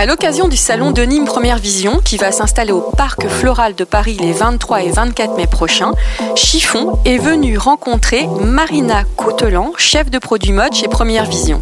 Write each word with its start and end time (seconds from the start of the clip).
À 0.00 0.06
l'occasion 0.06 0.48
du 0.48 0.56
salon 0.56 0.92
de 0.92 1.02
Nîmes 1.02 1.26
Première 1.26 1.58
Vision, 1.58 2.00
qui 2.02 2.16
va 2.16 2.32
s'installer 2.32 2.72
au 2.72 2.80
Parc 2.80 3.28
Floral 3.28 3.74
de 3.74 3.84
Paris 3.84 4.16
les 4.18 4.32
23 4.32 4.84
et 4.84 4.90
24 4.90 5.36
mai 5.36 5.46
prochains, 5.46 5.92
Chiffon 6.36 6.98
est 7.04 7.18
venu 7.18 7.58
rencontrer 7.58 8.26
Marina 8.40 9.04
Coutelan, 9.18 9.72
chef 9.76 10.10
de 10.10 10.18
produit 10.18 10.52
mode 10.52 10.72
chez 10.72 10.88
Première 10.88 11.26
Vision. 11.26 11.60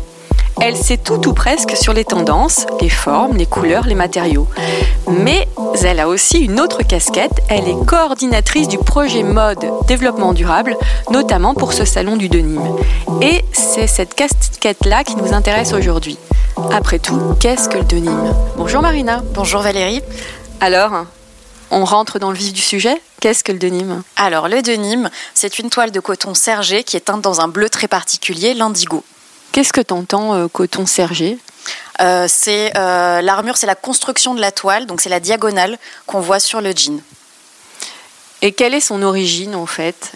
Elle 0.60 0.76
sait 0.76 0.98
tout 0.98 1.28
ou 1.28 1.32
presque 1.32 1.76
sur 1.76 1.92
les 1.92 2.04
tendances, 2.04 2.64
les 2.80 2.88
formes, 2.88 3.36
les 3.36 3.46
couleurs, 3.46 3.86
les 3.88 3.96
matériaux. 3.96 4.46
Mais 5.08 5.48
elle 5.82 5.98
a 5.98 6.06
aussi 6.06 6.38
une 6.38 6.60
autre 6.60 6.84
casquette, 6.84 7.42
elle 7.48 7.66
est 7.66 7.86
coordinatrice 7.86 8.68
du 8.68 8.78
projet 8.78 9.24
mode 9.24 9.66
développement 9.88 10.32
durable, 10.32 10.76
notamment 11.10 11.54
pour 11.54 11.72
ce 11.72 11.84
salon 11.84 12.16
du 12.16 12.28
denim. 12.28 12.62
Et 13.20 13.44
c'est 13.50 13.88
cette 13.88 14.14
casquette-là 14.14 15.02
qui 15.02 15.16
nous 15.16 15.32
intéresse 15.32 15.72
aujourd'hui. 15.72 16.18
Après 16.72 16.98
tout, 16.98 17.36
qu'est-ce 17.40 17.68
que 17.68 17.78
le 17.78 17.84
denim 17.84 18.34
Bonjour 18.56 18.82
Marina. 18.82 19.22
Bonjour 19.32 19.62
Valérie. 19.62 20.02
Alors, 20.60 21.06
on 21.70 21.84
rentre 21.84 22.18
dans 22.18 22.30
le 22.30 22.36
vif 22.36 22.52
du 22.52 22.60
sujet? 22.60 23.00
Qu'est-ce 23.20 23.44
que 23.44 23.52
le 23.52 23.58
denim? 23.58 24.02
Alors, 24.16 24.48
le 24.48 24.60
denim, 24.60 25.08
c'est 25.34 25.60
une 25.60 25.70
toile 25.70 25.92
de 25.92 26.00
coton 26.00 26.34
sergé 26.34 26.82
qui 26.82 26.96
est 26.96 27.00
teinte 27.00 27.22
dans 27.22 27.40
un 27.40 27.48
bleu 27.48 27.68
très 27.68 27.86
particulier, 27.86 28.54
l'indigo. 28.54 29.04
Qu'est-ce 29.52 29.72
que 29.72 29.80
t'entends 29.80 30.34
euh, 30.34 30.48
coton 30.48 30.84
sergé? 30.84 31.38
Euh, 32.00 32.26
c'est 32.28 32.76
euh, 32.76 33.20
l'armure, 33.20 33.56
c'est 33.56 33.66
la 33.66 33.76
construction 33.76 34.34
de 34.34 34.40
la 34.40 34.50
toile, 34.50 34.86
donc 34.86 35.00
c'est 35.00 35.10
la 35.10 35.20
diagonale 35.20 35.78
qu'on 36.06 36.20
voit 36.20 36.40
sur 36.40 36.60
le 36.60 36.72
jean. 36.72 37.00
Et 38.42 38.52
quelle 38.52 38.74
est 38.74 38.80
son 38.80 39.02
origine 39.02 39.54
en 39.54 39.66
fait 39.66 40.12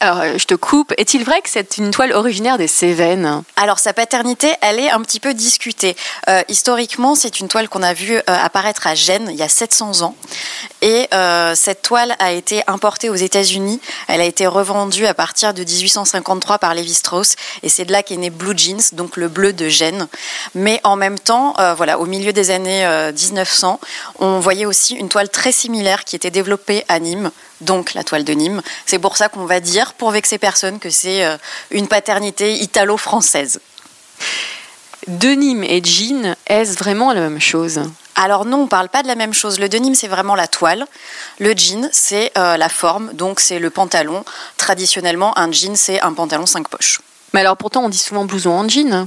alors, 0.00 0.20
euh, 0.20 0.38
Je 0.38 0.46
te 0.46 0.54
coupe. 0.54 0.92
Est-il 0.96 1.24
vrai 1.24 1.40
que 1.42 1.50
c'est 1.50 1.78
une 1.78 1.90
toile 1.90 2.12
originaire 2.12 2.58
des 2.58 2.66
Cévennes 2.66 3.42
Alors 3.56 3.78
sa 3.78 3.92
paternité, 3.92 4.48
elle 4.62 4.80
est 4.80 4.90
un 4.90 5.00
petit 5.02 5.20
peu 5.20 5.34
discutée. 5.34 5.96
Euh, 6.28 6.42
historiquement, 6.48 7.14
c'est 7.14 7.40
une 7.40 7.48
toile 7.48 7.68
qu'on 7.68 7.82
a 7.82 7.94
vue 7.94 8.16
euh, 8.16 8.22
apparaître 8.26 8.86
à 8.86 8.94
Gênes 8.94 9.28
il 9.30 9.36
y 9.36 9.42
a 9.42 9.48
700 9.48 10.02
ans. 10.02 10.16
Et 10.82 11.08
cette 11.54 11.82
toile 11.82 12.14
a 12.20 12.32
été 12.32 12.62
importée 12.68 13.10
aux 13.10 13.16
États-Unis. 13.16 13.80
Elle 14.06 14.20
a 14.20 14.24
été 14.24 14.46
revendue 14.46 15.06
à 15.06 15.14
partir 15.14 15.52
de 15.52 15.64
1853 15.64 16.58
par 16.58 16.74
Lévi-Strauss. 16.74 17.34
Et 17.62 17.68
c'est 17.68 17.86
de 17.86 17.92
là 17.92 18.02
qu'est 18.04 18.16
né 18.16 18.30
Blue 18.30 18.56
Jeans, 18.56 18.82
donc 18.92 19.16
le 19.16 19.28
bleu 19.28 19.52
de 19.52 19.68
Gênes. 19.68 20.06
Mais 20.54 20.80
en 20.84 20.94
même 20.94 21.18
temps, 21.18 21.54
voilà, 21.76 21.98
au 21.98 22.06
milieu 22.06 22.32
des 22.32 22.50
années 22.50 22.86
euh, 22.86 23.12
1900, 23.12 23.80
on 24.20 24.38
voyait 24.38 24.66
aussi 24.66 24.94
une 24.94 25.08
toile 25.08 25.28
très 25.28 25.50
similaire 25.50 26.04
qui 26.04 26.14
était 26.14 26.30
développée 26.30 26.84
à 26.88 27.00
Nîmes, 27.00 27.30
donc 27.60 27.94
la 27.94 28.04
toile 28.04 28.24
de 28.24 28.32
Nîmes. 28.32 28.62
C'est 28.84 28.98
pour 28.98 29.16
ça 29.16 29.28
qu'on 29.28 29.46
va 29.46 29.60
dire, 29.60 29.94
pour 29.94 30.10
vexer 30.10 30.38
personne, 30.38 30.78
que 30.78 30.90
c'est 30.90 31.24
euh, 31.24 31.36
une 31.70 31.88
paternité 31.88 32.58
italo-française. 32.58 33.60
Denim 35.06 35.62
et 35.62 35.82
jean, 35.84 36.34
est-ce 36.46 36.76
vraiment 36.76 37.12
la 37.12 37.20
même 37.20 37.40
chose? 37.40 37.82
Alors 38.16 38.44
non, 38.44 38.60
on 38.60 38.62
ne 38.62 38.68
parle 38.68 38.88
pas 38.88 39.02
de 39.02 39.08
la 39.08 39.14
même 39.14 39.34
chose. 39.34 39.60
Le 39.60 39.68
denim, 39.68 39.94
c'est 39.94 40.08
vraiment 40.08 40.34
la 40.34 40.48
toile. 40.48 40.86
Le 41.38 41.52
jean, 41.56 41.88
c'est 41.92 42.32
euh, 42.36 42.56
la 42.56 42.68
forme, 42.68 43.12
donc 43.12 43.40
c'est 43.40 43.58
le 43.58 43.70
pantalon. 43.70 44.24
Traditionnellement, 44.56 45.38
un 45.38 45.52
jean, 45.52 45.76
c'est 45.76 46.00
un 46.00 46.12
pantalon 46.12 46.46
cinq 46.46 46.68
poches. 46.68 47.00
Mais 47.34 47.40
alors 47.40 47.56
pourtant, 47.56 47.84
on 47.84 47.88
dit 47.88 47.98
souvent 47.98 48.24
blouson 48.24 48.50
en 48.50 48.68
jean 48.68 49.06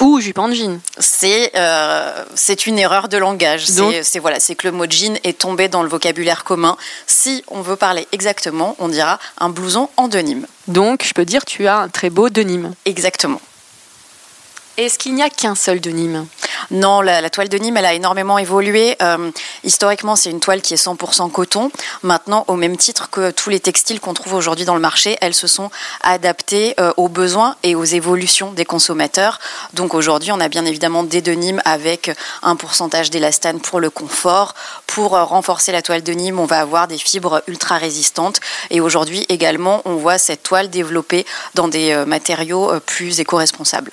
ou 0.00 0.20
jupe 0.20 0.38
en 0.38 0.52
jean. 0.52 0.80
C'est 0.98 1.52
euh, 1.56 2.24
c'est 2.34 2.66
une 2.66 2.78
erreur 2.78 3.08
de 3.08 3.16
langage. 3.16 3.66
C'est- 4.02 4.18
voilà, 4.18 4.40
c'est 4.40 4.54
que 4.54 4.66
le 4.68 4.72
mot 4.72 4.86
jean 4.88 5.18
est 5.24 5.38
tombé 5.38 5.68
dans 5.68 5.82
le 5.82 5.88
vocabulaire 5.88 6.44
commun. 6.44 6.76
Si 7.06 7.44
on 7.48 7.60
veut 7.60 7.76
parler 7.76 8.06
exactement, 8.12 8.76
on 8.78 8.88
dira 8.88 9.18
un 9.38 9.48
blouson 9.48 9.88
en 9.96 10.08
denim. 10.08 10.46
Donc, 10.68 11.04
je 11.04 11.12
peux 11.12 11.24
dire 11.24 11.44
tu 11.44 11.66
as 11.66 11.76
un 11.78 11.88
très 11.88 12.10
beau 12.10 12.28
denim. 12.30 12.72
Exactement. 12.84 13.40
Est-ce 14.76 14.98
qu'il 14.98 15.14
n'y 15.14 15.22
a 15.22 15.30
qu'un 15.30 15.54
seul 15.54 15.80
denim 15.80 16.26
Non, 16.72 17.00
la, 17.00 17.30
toile 17.30 17.48
de 17.48 17.56
Nîmes, 17.58 17.76
elle 17.76 17.84
a 17.84 17.94
énormément 17.94 18.38
évolué. 18.38 18.96
Euh, 19.02 19.30
historiquement, 19.62 20.16
c'est 20.16 20.30
une 20.30 20.40
toile 20.40 20.62
qui 20.62 20.74
est 20.74 20.84
100% 20.84 21.30
coton. 21.30 21.70
Maintenant, 22.02 22.44
au 22.48 22.56
même 22.56 22.76
titre 22.76 23.08
que 23.08 23.30
tous 23.30 23.50
les 23.50 23.60
textiles 23.60 24.00
qu'on 24.00 24.14
trouve 24.14 24.34
aujourd'hui 24.34 24.64
dans 24.64 24.74
le 24.74 24.80
marché, 24.80 25.16
elles 25.20 25.34
se 25.34 25.46
sont 25.46 25.70
adaptées 26.02 26.74
euh, 26.80 26.92
aux 26.96 27.08
besoins 27.08 27.54
et 27.62 27.76
aux 27.76 27.84
évolutions 27.84 28.50
des 28.50 28.64
consommateurs. 28.64 29.38
Donc 29.74 29.94
aujourd'hui, 29.94 30.32
on 30.32 30.40
a 30.40 30.48
bien 30.48 30.64
évidemment 30.64 31.04
des 31.04 31.22
denims 31.22 31.62
avec 31.64 32.10
un 32.42 32.56
pourcentage 32.56 33.10
d'élastane 33.10 33.60
pour 33.60 33.78
le 33.78 33.90
confort. 33.90 34.56
Pour 34.88 35.14
euh, 35.14 35.22
renforcer 35.22 35.70
la 35.70 35.82
toile 35.82 36.02
de 36.02 36.12
Nîmes, 36.12 36.40
on 36.40 36.46
va 36.46 36.58
avoir 36.58 36.88
des 36.88 36.98
fibres 36.98 37.44
ultra 37.46 37.78
résistantes. 37.78 38.40
Et 38.70 38.80
aujourd'hui 38.80 39.24
également, 39.28 39.82
on 39.84 39.94
voit 39.94 40.18
cette 40.18 40.42
toile 40.42 40.68
développée 40.68 41.24
dans 41.54 41.68
des 41.68 41.94
matériaux 42.06 42.72
plus 42.86 43.20
éco-responsables. 43.20 43.92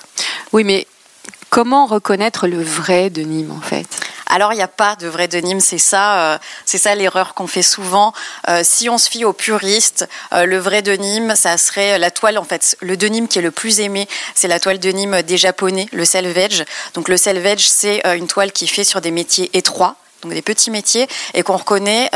Oui, 0.54 0.64
mais 0.64 0.86
comment 1.50 1.86
reconnaître 1.86 2.48
le 2.48 2.62
vrai 2.62 3.10
denim 3.10 3.52
en 3.52 3.62
fait? 3.62 3.88
Alors, 4.34 4.54
il 4.54 4.56
n'y 4.56 4.62
a 4.62 4.70
pas 4.70 4.96
de 4.96 5.08
vrai 5.08 5.28
denim, 5.28 5.60
c'est 5.60 5.78
ça, 5.78 6.34
euh, 6.34 6.38
c'est 6.66 6.78
ça 6.78 6.96
l'erreur 6.96 7.34
qu'on 7.34 7.48
fait 7.48 7.62
souvent. 7.62 8.14
Euh, 8.48 8.62
si 8.64 8.90
on 8.90 8.98
se 8.98 9.10
fie 9.10 9.26
aux 9.26 9.34
puristes, 9.34 10.08
euh, 10.32 10.46
le 10.46 10.58
vrai 10.58 10.82
denim, 10.82 11.36
ça 11.36 11.58
serait 11.58 12.00
la 12.00 12.12
toile, 12.12 12.38
en 12.38 12.46
fait, 12.46 12.78
le 12.80 12.96
denim 12.96 13.28
qui 13.28 13.40
est 13.40 13.42
le 13.42 13.52
plus 13.52 13.82
aimé, 13.82 14.08
c'est 14.34 14.48
la 14.48 14.62
toile 14.62 14.80
denim 14.80 15.22
des 15.22 15.36
Japonais, 15.36 15.88
le 15.92 16.06
selvage. 16.06 16.64
Donc, 16.94 17.10
le 17.10 17.18
selvage, 17.18 17.68
c'est 17.70 18.02
une 18.18 18.28
toile 18.28 18.54
qui 18.54 18.64
est 18.64 18.68
faite 18.68 18.88
sur 18.88 19.02
des 19.02 19.12
métiers 19.12 19.50
étroits. 19.54 19.96
Donc 20.22 20.34
des 20.34 20.44
petits 20.44 20.70
métiers 20.70 21.08
et 21.34 21.42
qu'on 21.42 21.58
reconnaît 21.58 22.12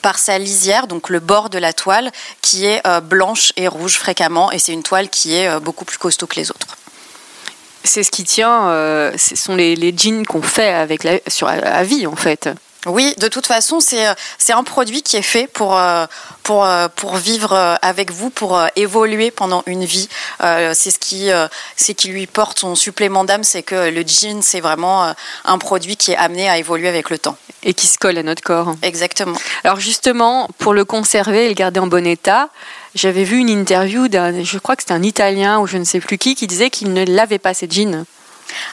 par 0.00 0.18
sa 0.18 0.38
lisière, 0.38 0.86
donc 0.86 1.10
le 1.10 1.20
bord 1.20 1.50
de 1.50 1.58
la 1.58 1.74
toile 1.74 2.10
qui 2.40 2.64
est 2.64 2.82
blanche 3.02 3.52
et 3.56 3.68
rouge 3.68 3.98
fréquemment 3.98 4.50
et 4.50 4.58
c'est 4.58 4.72
une 4.72 4.82
toile 4.82 5.10
qui 5.10 5.36
est 5.36 5.60
beaucoup 5.60 5.84
plus 5.84 5.98
costaud 5.98 6.26
que 6.26 6.36
les 6.36 6.50
autres. 6.50 6.78
C'est 7.84 8.02
ce 8.02 8.10
qui 8.10 8.24
tient, 8.24 8.68
euh, 8.68 9.12
ce 9.18 9.36
sont 9.36 9.54
les, 9.54 9.76
les 9.76 9.94
jeans 9.96 10.26
qu'on 10.26 10.42
fait 10.42 10.72
avec 10.72 11.04
la, 11.04 11.18
sur, 11.28 11.48
à 11.48 11.82
vie 11.84 12.06
en 12.06 12.16
fait. 12.16 12.48
Oui, 12.86 13.14
de 13.18 13.28
toute 13.28 13.46
façon, 13.46 13.80
c'est 13.80 14.06
euh, 14.06 14.14
un 14.50 14.62
produit 14.62 15.02
qui 15.02 15.16
est 15.16 15.22
fait 15.22 15.46
pour 15.46 15.78
euh, 15.78 16.06
pour 16.42 16.66
pour 16.96 17.16
vivre 17.16 17.78
avec 17.80 18.10
vous, 18.10 18.30
pour 18.30 18.60
évoluer 18.76 19.30
pendant 19.30 19.62
une 19.66 19.84
vie. 19.84 20.08
C'est 20.40 20.90
ce 20.90 20.98
qui 20.98 21.30
c'est 21.76 21.94
qui 21.94 22.08
lui 22.08 22.26
porte 22.26 22.58
son 22.58 22.74
supplément 22.74 23.24
d'âme, 23.24 23.44
c'est 23.44 23.62
que 23.62 23.88
le 23.88 24.02
jean, 24.06 24.42
c'est 24.42 24.60
vraiment 24.60 25.14
un 25.46 25.58
produit 25.58 25.96
qui 25.96 26.12
est 26.12 26.16
amené 26.16 26.48
à 26.48 26.58
évoluer 26.58 26.88
avec 26.88 27.08
le 27.08 27.18
temps. 27.18 27.38
Et 27.62 27.72
qui 27.72 27.86
se 27.86 27.96
colle 27.96 28.18
à 28.18 28.22
notre 28.22 28.42
corps. 28.42 28.74
Exactement. 28.82 29.38
Alors 29.64 29.80
justement, 29.80 30.50
pour 30.58 30.74
le 30.74 30.84
conserver 30.84 31.46
et 31.46 31.48
le 31.48 31.54
garder 31.54 31.80
en 31.80 31.86
bon 31.86 32.06
état, 32.06 32.50
j'avais 32.94 33.24
vu 33.24 33.38
une 33.38 33.48
interview 33.48 34.08
d'un, 34.08 34.42
je 34.42 34.58
crois 34.58 34.76
que 34.76 34.82
c'était 34.82 34.94
un 34.94 35.02
Italien 35.02 35.58
ou 35.60 35.66
je 35.66 35.76
ne 35.76 35.84
sais 35.84 36.00
plus 36.00 36.18
qui, 36.18 36.34
qui 36.34 36.46
disait 36.46 36.70
qu'il 36.70 36.92
ne 36.92 37.04
lavait 37.04 37.38
pas 37.38 37.54
ses 37.54 37.68
jeans. 37.68 38.04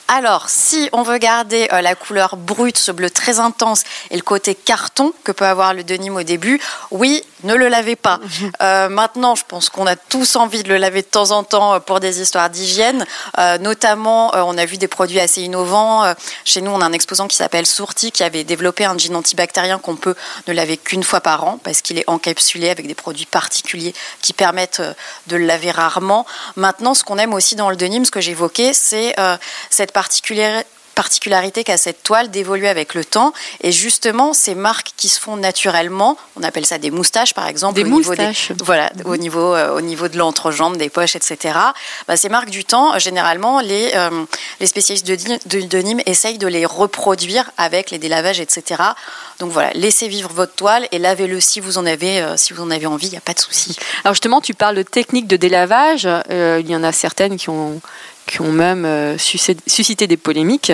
Alors, 0.08 0.50
si 0.50 0.90
on 0.92 1.03
veut 1.03 1.18
garder 1.18 1.68
euh, 1.72 1.81
la 1.81 1.96
couleur 1.96 2.36
brute, 2.38 2.78
ce 2.78 2.92
bleu 2.92 3.09
très 3.09 3.40
intense 3.40 3.84
et 4.09 4.16
le 4.16 4.22
côté 4.22 4.56
carton 4.56 5.14
que 5.24 5.31
peut 5.31 5.46
avoir 5.46 5.74
le 5.74 5.84
denim 5.84 6.16
au 6.16 6.24
début, 6.24 6.59
oui, 6.92 7.24
ne 7.44 7.56
le 7.56 7.68
lavez 7.68 7.96
pas. 7.96 8.20
Euh, 8.62 8.90
maintenant, 8.90 9.34
je 9.34 9.44
pense 9.47 9.70
qu'on 9.70 9.88
a 9.88 9.96
tous 9.96 10.36
envie 10.36 10.62
de 10.62 10.70
le 10.70 10.78
laver 10.78 11.02
de 11.02 11.08
temps 11.08 11.31
en 11.31 11.44
temps 11.44 11.74
euh, 11.74 11.80
pour 11.80 12.00
des 12.00 12.22
histoires 12.22 12.50
d'hygiène. 12.50 13.06
Euh, 13.40 13.58
notamment, 13.58 14.31
on 14.36 14.58
a 14.58 14.66
vu 14.66 14.78
des 14.78 14.88
produits 14.88 15.20
assez 15.20 15.41
innovants. 15.41 16.14
Chez 16.46 16.61
nous, 16.61 16.70
on 16.70 16.82
a 16.82 16.85
un 16.85 16.91
exposant 16.94 17.28
qui 17.28 17.35
s'appelle 17.35 17.66
Sourti 17.66 18.11
qui 18.11 18.23
avait 18.23 18.44
développé 18.44 18.85
un 18.85 18.97
jean 18.97 19.16
antibactérien 19.16 19.79
qu'on 19.79 19.96
peut 19.96 20.16
ne 20.47 20.53
laver 20.53 20.78
qu'une 20.78 21.03
fois 21.03 21.22
par 21.22 21.44
an 21.44 21.59
parce 21.64 21.82
qu'il 21.82 21.97
est 21.97 22.03
encapsulé 22.08 22.70
avec 22.70 22.88
des 22.88 22.94
produits 22.94 23.26
particuliers 23.26 23.94
qui 24.22 24.34
permettent 24.34 24.82
de 25.28 25.38
le 25.38 25.46
laver 25.46 25.72
rarement. 25.72 26.26
Maintenant, 26.55 26.94
ce 26.94 27.03
qu'on 27.03 27.17
aime 27.17 27.34
aussi 27.34 27.55
dans 27.55 27.70
le 27.70 27.76
denim, 27.76 28.05
ce 28.05 28.11
que 28.11 28.22
j'évoquais, 28.22 28.73
c'est 28.73 29.16
cette 29.72 29.91
particulière 29.91 30.64
particularité 30.96 31.64
qu'a 31.64 31.78
cette 31.78 32.03
toile 32.03 32.29
d'évoluer 32.29 32.68
avec 32.68 32.94
le 32.94 33.06
temps 33.06 33.34
et 33.62 33.72
justement 33.72 34.34
ces 34.34 34.56
marques 34.56 34.91
qui 34.97 35.08
se 35.09 35.20
font 35.20 35.38
naturellement 35.38 36.18
on 36.35 36.44
appelle 36.44 36.66
ça 36.66 36.78
des 36.78 36.91
moustaches 36.91 37.34
par 37.34 37.47
exemple 37.47 37.76
Des 37.76 37.84
au 37.84 37.88
niveau 37.88 38.09
moustaches. 38.09 38.52
voilà 38.64 38.91
au 39.06 39.18
niveau 39.18 39.56
euh, 39.56 39.76
au 39.76 39.82
niveau 39.82 40.09
de 40.09 40.18
l'entrejambe 40.18 40.78
des 40.78 40.90
poches 40.90 41.16
etc 41.16 41.58
bah, 42.08 42.18
ces 42.18 42.29
marques 42.29 42.50
du 42.50 42.66
temps 42.66 42.94
euh, 42.94 43.00
généralement 43.00 43.62
les 43.62 43.91
euh, 43.96 44.09
les 44.59 44.68
spécialistes 44.68 45.08
de, 45.08 45.16
de, 45.16 45.66
de 45.66 45.78
Nîmes 45.78 46.02
essayent 46.06 46.38
de 46.38 46.47
les 46.47 46.66
reproduire 46.66 47.52
avec 47.58 47.90
les 47.90 47.97
délavages 47.97 48.41
etc 48.41 48.84
donc 49.40 49.52
voilà 49.52 49.72
laissez 49.74 50.08
vivre 50.08 50.32
votre 50.34 50.53
toile 50.53 50.88
et 50.91 51.00
lavez-le 51.00 51.40
si 51.40 51.62
vous 51.62 51.78
en 51.78 51.85
avez 51.85 52.22
euh, 52.22 52.35
si 52.38 52.53
vous 52.53 52.62
en 52.62 52.70
avez 52.70 52.85
envie 52.85 53.08
il 53.08 53.12
n'y 53.12 53.17
a 53.17 53.22
pas 53.22 53.34
de 53.34 53.40
souci 53.40 53.76
Alors 54.03 54.14
justement, 54.14 54.40
tu 54.41 54.53
parles 54.53 54.76
de 54.76 54.84
techniques 54.84 55.28
de 55.28 55.35
délavage. 55.35 56.08
Il 56.29 56.70
y 56.70 56.76
en 56.76 56.84
a 56.84 56.91
certaines 56.91 57.38
qui 57.38 57.50
ont 57.50 57.82
qui 58.31 58.39
ont 58.39 58.51
même 58.53 58.87
suscité 59.17 60.07
des 60.07 60.16
polémiques. 60.16 60.72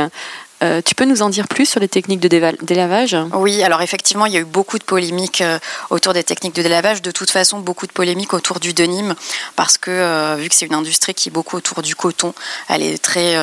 Euh, 0.64 0.82
tu 0.84 0.96
peux 0.96 1.06
nous 1.06 1.22
en 1.22 1.30
dire 1.30 1.48
plus 1.48 1.68
sur 1.68 1.80
les 1.80 1.88
techniques 1.88 2.20
de 2.20 2.28
délavage? 2.28 3.16
Oui, 3.34 3.62
alors 3.64 3.82
effectivement, 3.82 4.26
il 4.26 4.34
y 4.34 4.38
a 4.38 4.40
eu 4.40 4.46
beaucoup 4.46 4.80
de 4.80 4.84
polémiques 4.84 5.42
euh, 5.42 5.60
autour 5.92 6.14
des 6.14 6.24
techniques 6.24 6.56
de 6.56 6.64
délavage. 6.64 7.02
De 7.04 7.12
toute 7.12 7.30
façon, 7.30 7.60
beaucoup 7.60 7.86
de 7.86 7.92
polémiques 7.92 8.34
autour 8.34 8.60
du 8.60 8.74
denim, 8.74 9.14
parce 9.56 9.78
que 9.78 9.92
euh, 9.92 10.36
vu 10.40 10.50
que 10.50 10.56
c'est 10.56 10.66
une 10.66 10.74
industrie 10.74 11.14
qui 11.14 11.30
est 11.30 11.32
beaucoup 11.32 11.58
autour 11.58 11.84
du 11.84 11.96
coton, 11.96 12.34
elle 12.70 12.82
est 12.82 13.02
très, 13.02 13.36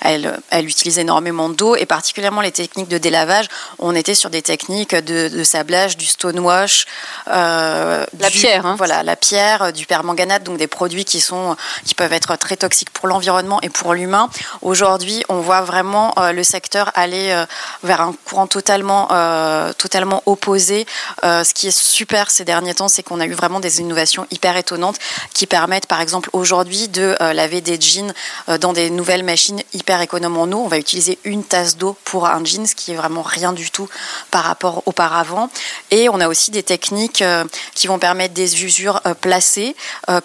elle, 0.00 0.38
elle 0.50 0.66
utilise 0.66 0.98
énormément 0.98 1.48
d'eau, 1.48 1.76
et 1.76 1.86
particulièrement 1.86 2.42
les 2.42 2.52
techniques 2.52 2.88
de 2.88 2.98
délavage. 2.98 3.46
On 3.78 3.94
était 3.94 4.14
sur 4.14 4.30
des 4.30 4.42
techniques 4.42 4.94
de, 4.94 5.44
sablage, 5.44 5.96
du 5.96 6.06
stonewash, 6.06 6.86
la 7.26 8.06
pierre, 8.30 8.66
hein. 8.66 8.74
voilà, 8.76 9.02
la 9.02 9.16
pierre, 9.16 9.72
du 9.72 9.86
permanganate, 9.86 10.42
donc 10.42 10.58
des 10.58 10.66
produits 10.66 11.04
qui 11.04 11.20
sont, 11.20 11.56
qui 11.84 11.94
peuvent 11.94 12.12
être 12.12 12.36
très 12.36 12.56
toxiques 12.56 12.90
pour 12.90 13.08
l'environnement 13.08 13.60
et 13.62 13.70
pour 13.70 13.94
l'humain. 13.94 14.28
Aujourd'hui, 14.62 15.24
on 15.28 15.40
voit 15.40 15.62
vraiment 15.62 16.14
le 16.34 16.44
secteur 16.44 16.90
aller 16.94 17.30
euh, 17.30 17.46
vers 17.82 18.00
un 18.00 18.14
courant 18.24 18.46
totalement, 18.46 19.08
euh, 19.12 19.72
totalement 19.72 20.22
opposé. 20.26 20.86
Euh, 21.24 21.44
ce 21.44 21.54
qui 21.54 21.68
est 21.68 21.76
super 21.76 22.30
ces 22.30 22.44
derniers 22.44 22.74
temps, 22.74 22.88
c'est 22.88 23.02
qu'on 23.02 23.20
a 23.20 23.26
eu 23.26 23.32
vraiment 23.32 23.60
des 23.60 23.80
innovations 23.80 24.26
hyper 24.30 24.56
étonnantes 24.56 24.98
qui 25.32 25.46
permettent, 25.46 25.86
par 25.86 26.00
exemple, 26.00 26.28
aujourd'hui 26.32 26.88
de 26.88 27.16
laver 27.20 27.60
des 27.60 27.80
jeans 27.80 28.12
dans 28.60 28.72
des 28.72 28.90
nouvelles 28.90 29.24
machines 29.24 29.60
hyper 29.72 30.00
économes 30.00 30.36
en 30.36 30.44
eau. 30.44 30.62
On 30.64 30.68
va 30.68 30.78
utiliser 30.78 31.18
une 31.24 31.44
tasse 31.44 31.76
d'eau 31.76 31.96
pour 32.04 32.26
un 32.26 32.44
jean, 32.44 32.66
ce 32.66 32.74
qui 32.74 32.92
est 32.92 32.96
vraiment 32.96 33.22
rien 33.22 33.52
du 33.52 33.70
tout 33.70 33.88
par 34.30 34.44
rapport 34.44 34.82
auparavant. 34.86 35.50
Et 35.90 36.08
on 36.08 36.20
a 36.20 36.28
aussi 36.28 36.50
des 36.50 36.62
techniques 36.62 37.24
qui 37.74 37.86
vont 37.86 37.98
permettre 37.98 38.34
des 38.34 38.64
usures 38.64 39.00
placées, 39.20 39.74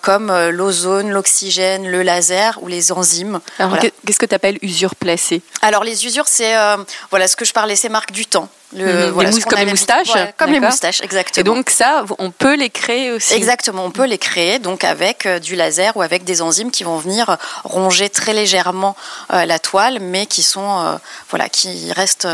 comme 0.01 0.31
l'ozone, 0.49 1.09
l'oxygène, 1.09 1.87
le 1.87 2.03
laser 2.03 2.59
ou 2.61 2.67
les 2.67 2.91
enzymes. 2.91 3.39
qu'est-ce 3.79 4.19
que 4.19 4.25
tu 4.25 4.35
appelles 4.35 4.59
usure 4.61 4.95
placée? 4.95 5.41
Alors, 5.61 5.83
les 5.83 5.98
usures, 6.05 6.27
c'est 6.27 6.55
euh, 6.55 6.77
voilà 7.09 7.27
ce 7.27 7.35
que 7.35 7.45
je 7.45 7.53
parlais, 7.53 7.75
c'est 7.75 7.89
marque 7.89 8.11
du 8.11 8.25
temps. 8.25 8.49
Le, 8.75 9.07
mhm. 9.07 9.43
comme 9.43 9.59
les 9.59 9.65
moustaches 9.65 10.11
Comme 10.37 10.51
les 10.51 10.59
moustaches, 10.59 11.01
exactement. 11.01 11.41
Et 11.41 11.43
donc 11.43 11.69
ça, 11.69 12.05
on 12.19 12.29
peut 12.29 12.55
les 12.55 12.69
créer 12.69 13.11
aussi 13.11 13.33
Exactement, 13.33 13.83
on 13.83 13.91
peut 13.91 14.05
les 14.05 14.19
créer 14.19 14.59
donc 14.59 14.83
avec 14.83 15.25
euh, 15.25 15.39
du 15.39 15.55
laser 15.55 15.97
ou 15.97 16.01
avec 16.01 16.23
des 16.23 16.41
enzymes 16.41 16.69
qui 16.69 16.83
vont 16.83 16.97
venir 16.97 17.37
ronger 17.63 18.09
très 18.09 18.33
légèrement 18.33 18.95
euh, 19.33 19.45
la 19.45 19.57
toile, 19.57 19.99
mais 19.99 20.27
qui 20.27 20.43
sont, 20.43 20.99
voilà, 21.29 21.49
qui 21.49 21.91
restent 21.93 22.27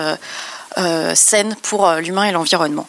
saines 1.13 1.55
pour 1.61 1.89
l'humain 1.93 2.25
et 2.25 2.31
l'environnement. 2.31 2.87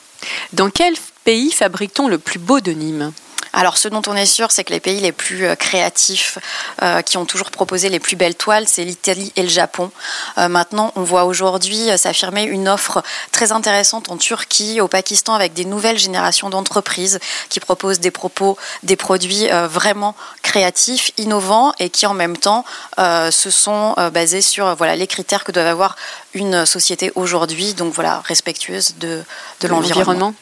Dans 0.53 0.71
quel 0.71 0.95
pays 1.25 1.53
fabrique-t-on 1.53 2.09
le 2.09 2.19
plus 2.19 2.39
beau 2.39 2.61
de 2.61 2.73
Nîmes 2.73 3.13
alors, 3.53 3.79
ce 3.79 3.89
dont 3.89 4.03
on 4.07 4.17
est 4.17 4.27
sûr, 4.27 4.51
c'est 4.51 4.65
que 4.65 4.73
les 4.73 4.81
pays 4.81 5.01
les 5.01 5.13
plus 5.13 5.47
euh, 5.47 5.55
créatifs, 5.55 6.39
euh, 6.83 7.03
qui 7.03 7.17
ont 7.17 7.25
toujours 7.25 7.51
proposé 7.51 7.89
les 7.89 8.01
plus 8.01 8.17
belles 8.17 8.35
toiles, 8.35 8.67
c'est 8.67 8.85
l'Italie 8.85 9.33
et 9.37 9.43
le 9.43 9.49
Japon. 9.49 9.91
Euh, 10.39 10.49
maintenant, 10.49 10.93
on 10.97 11.03
voit 11.03 11.25
aujourd'hui 11.25 11.89
s'affirmer 11.97 12.45
une 12.45 12.69
offre 12.69 13.03
très 13.33 13.53
intéressante 13.53 14.11
en 14.11 14.17
Turquie, 14.17 14.81
au 14.81 14.89
Pakistan, 14.89 15.35
avec 15.35 15.53
des 15.55 15.65
nouvelles 15.65 15.99
générations 15.99 16.51
d'entreprises 16.51 17.19
qui 17.49 17.61
proposent 17.61 18.01
des 18.01 18.11
propos, 18.11 18.57
des 18.83 18.97
produits 18.97 19.49
vraiment 19.69 20.15
créatifs, 20.43 21.11
innovants 21.17 21.73
et 21.79 21.91
qui 21.91 22.07
en 22.07 22.15
même 22.15 22.37
temps 22.37 22.65
se 22.99 23.51
sont 23.51 23.95
basés 24.13 24.41
sur 24.41 24.75
voilà 24.77 24.97
les 24.97 25.07
critères 25.07 25.45
que 25.45 25.53
doit 25.53 25.65
avoir 25.65 25.97
une 26.35 26.67
société 26.67 27.13
aujourd'hui, 27.15 27.75
donc 27.75 27.93
voilà 27.95 28.21
respectueuse 28.21 28.97
de, 28.99 29.23
de 29.61 29.69
l'environnement. 29.69 30.35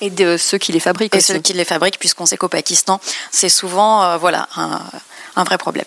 Et 0.00 0.10
de 0.10 0.36
ceux 0.36 0.58
qui 0.58 0.72
les 0.72 0.80
fabriquent. 0.80 1.14
Et 1.14 1.20
ceux 1.20 1.38
qui 1.38 1.52
les 1.52 1.64
fabriquent, 1.64 1.98
puisqu'on 1.98 2.26
sait 2.26 2.36
qu'au 2.36 2.48
Pakistan, 2.48 3.00
c'est 3.30 3.48
souvent 3.48 4.02
euh, 4.02 4.16
voilà, 4.16 4.48
un, 4.56 5.44
vrai 5.44 5.58
problème. 5.58 5.86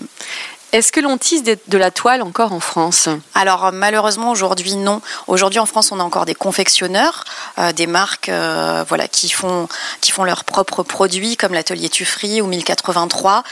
Est-ce 0.73 0.91
que 0.91 0.99
l'on 0.99 1.19
tisse 1.19 1.43
de 1.43 1.77
la 1.77 1.91
toile 1.91 2.23
encore 2.23 2.51
en 2.51 2.59
France? 2.59 3.07
Alors 3.35 3.71
malheureusement 3.71 4.31
aujourd'hui 4.31 4.75
non. 4.75 5.01
Aujourd'hui 5.27 5.59
en 5.59 5.67
France 5.67 5.91
on 5.91 5.99
a 5.99 6.03
encore 6.03 6.25
des 6.25 6.33
confectionneurs, 6.33 7.25
euh, 7.59 7.71
des 7.73 7.85
marques 7.85 8.29
euh, 8.29 8.83
voilà 8.87 9.07
qui 9.07 9.29
font 9.29 9.67
qui 10.01 10.11
font 10.11 10.23
leurs 10.23 10.43
propres 10.43 10.81
produits 10.81 11.37
comme 11.37 11.53
l'atelier 11.53 11.89
Tuffry 11.89 12.41
ou 12.41 12.47
1083 12.47 13.43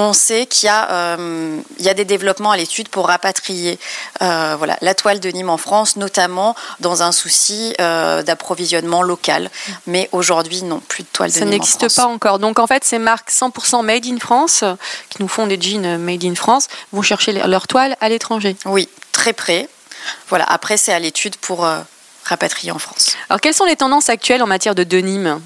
on 0.00 0.12
sait 0.12 0.46
qu'il 0.46 0.68
y, 0.68 0.72
euh, 0.72 1.60
y, 1.78 1.88
a 1.88 1.94
des 1.94 2.04
développements 2.04 2.50
à 2.50 2.56
l'étude 2.56 2.88
pour 2.88 3.06
rapatrier 3.06 3.78
euh, 4.22 4.54
voilà, 4.56 4.76
la 4.80 4.94
toile 4.94 5.20
de 5.20 5.28
Nîmes 5.30 5.50
en 5.50 5.56
France, 5.56 5.96
notamment 5.96 6.54
dans 6.80 7.02
un 7.02 7.12
souci 7.12 7.74
euh, 7.80 8.22
d'approvisionnement 8.22 9.02
local. 9.02 9.50
Mais 9.86 10.08
aujourd'hui, 10.12 10.62
non, 10.62 10.80
plus 10.80 11.02
de 11.02 11.08
toile 11.08 11.30
de 11.30 11.34
Ça 11.34 11.40
Nîmes. 11.40 11.48
Ça 11.48 11.54
n'existe 11.54 11.96
pas 11.96 12.06
encore. 12.06 12.38
Donc 12.38 12.58
en 12.58 12.66
fait, 12.66 12.84
ces 12.84 12.98
marques 12.98 13.30
100% 13.30 13.84
made 13.84 14.06
in 14.06 14.18
France, 14.18 14.64
qui 15.08 15.22
nous 15.22 15.28
font 15.28 15.46
des 15.46 15.60
jeans 15.60 15.98
made 15.98 16.24
in 16.24 16.34
France, 16.34 16.68
vont 16.92 17.02
chercher 17.02 17.32
leur 17.32 17.66
toile 17.66 17.96
à 18.00 18.08
l'étranger. 18.08 18.56
Oui, 18.64 18.88
très 19.12 19.32
près. 19.32 19.68
Voilà, 20.28 20.44
après, 20.44 20.76
c'est 20.76 20.92
à 20.92 20.98
l'étude 20.98 21.36
pour 21.36 21.66
rapatrier 22.24 22.72
en 22.72 22.78
France. 22.78 23.16
Alors, 23.28 23.40
quelles 23.40 23.54
sont 23.54 23.64
les 23.64 23.76
tendances 23.76 24.08
actuelles 24.08 24.42
en 24.42 24.46
matière 24.46 24.74
de 24.74 24.84
denim? 24.84 25.40